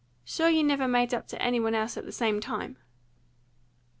[0.25, 2.75] "Sure you never made up to any one else at the same time?"